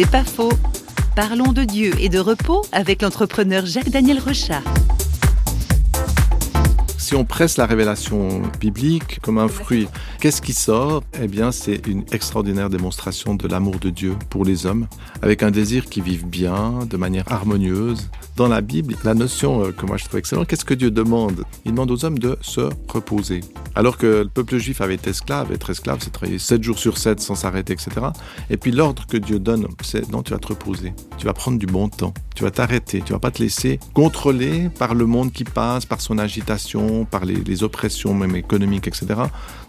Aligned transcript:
C'est 0.00 0.08
pas 0.08 0.22
faux. 0.22 0.52
Parlons 1.16 1.50
de 1.50 1.64
Dieu 1.64 1.92
et 1.98 2.08
de 2.08 2.20
repos 2.20 2.64
avec 2.70 3.02
l'entrepreneur 3.02 3.66
Jacques-Daniel 3.66 4.20
Rochat. 4.20 4.62
Si 6.98 7.16
on 7.16 7.24
presse 7.24 7.56
la 7.56 7.66
révélation 7.66 8.42
biblique 8.60 9.18
comme 9.22 9.38
un 9.38 9.48
fruit, 9.48 9.88
qu'est-ce 10.20 10.40
qui 10.40 10.52
sort? 10.52 11.02
Eh 11.20 11.26
bien, 11.26 11.50
c'est 11.50 11.84
une 11.88 12.04
extraordinaire 12.12 12.70
démonstration 12.70 13.34
de 13.34 13.48
l'amour 13.48 13.80
de 13.80 13.90
Dieu 13.90 14.14
pour 14.30 14.44
les 14.44 14.66
hommes, 14.66 14.86
avec 15.20 15.42
un 15.42 15.50
désir 15.50 15.86
qui 15.86 16.00
vive 16.00 16.26
bien, 16.26 16.86
de 16.88 16.96
manière 16.96 17.24
harmonieuse. 17.32 18.08
Dans 18.36 18.46
la 18.46 18.60
Bible, 18.60 18.94
la 19.02 19.14
notion 19.14 19.64
euh, 19.64 19.72
que 19.72 19.84
moi 19.84 19.96
je 19.96 20.04
trouve 20.04 20.20
excellente, 20.20 20.46
qu'est-ce 20.46 20.64
que 20.64 20.74
Dieu 20.74 20.92
demande? 20.92 21.42
Il 21.64 21.72
demande 21.72 21.90
aux 21.90 22.04
hommes 22.04 22.20
de 22.20 22.38
se 22.40 22.70
reposer. 22.86 23.40
Alors 23.78 23.96
que 23.96 24.06
le 24.06 24.28
peuple 24.28 24.58
juif 24.58 24.80
avait 24.80 24.96
été 24.96 25.10
esclave, 25.10 25.52
être 25.52 25.70
esclave, 25.70 25.98
c'est 26.02 26.10
travailler 26.10 26.40
7 26.40 26.64
jours 26.64 26.80
sur 26.80 26.98
7 26.98 27.20
sans 27.20 27.36
s'arrêter, 27.36 27.74
etc. 27.74 27.90
Et 28.50 28.56
puis 28.56 28.72
l'ordre 28.72 29.06
que 29.06 29.16
Dieu 29.16 29.38
donne, 29.38 29.68
c'est 29.82 30.10
non, 30.10 30.24
tu 30.24 30.32
vas 30.32 30.40
te 30.40 30.48
reposer, 30.48 30.94
tu 31.16 31.26
vas 31.26 31.32
prendre 31.32 31.60
du 31.60 31.66
bon 31.66 31.88
temps, 31.88 32.12
tu 32.34 32.42
vas 32.42 32.50
t'arrêter, 32.50 33.02
tu 33.06 33.12
vas 33.12 33.20
pas 33.20 33.30
te 33.30 33.40
laisser 33.40 33.78
contrôler 33.94 34.68
par 34.68 34.96
le 34.96 35.06
monde 35.06 35.30
qui 35.30 35.44
passe, 35.44 35.86
par 35.86 36.00
son 36.00 36.18
agitation, 36.18 37.04
par 37.04 37.24
les, 37.24 37.36
les 37.36 37.62
oppressions 37.62 38.14
même 38.14 38.34
économiques, 38.34 38.88
etc. 38.88 39.06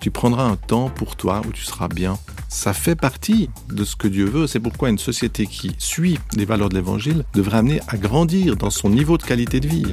Tu 0.00 0.10
prendras 0.10 0.44
un 0.44 0.56
temps 0.56 0.88
pour 0.88 1.16
toi 1.16 1.42
où 1.46 1.52
tu 1.52 1.64
seras 1.66 1.88
bien. 1.88 2.18
Ça 2.48 2.72
fait 2.72 2.96
partie 2.96 3.50
de 3.68 3.84
ce 3.84 3.94
que 3.94 4.08
Dieu 4.08 4.24
veut. 4.24 4.46
C'est 4.46 4.58
pourquoi 4.58 4.88
une 4.88 4.96
société 4.96 5.46
qui 5.46 5.76
suit 5.76 6.18
les 6.34 6.46
valeurs 6.46 6.70
de 6.70 6.76
l'Évangile 6.76 7.24
devrait 7.34 7.58
amener 7.58 7.80
à 7.88 7.98
grandir 7.98 8.56
dans 8.56 8.70
son 8.70 8.88
niveau 8.88 9.18
de 9.18 9.24
qualité 9.24 9.60
de 9.60 9.68
vie. 9.68 9.92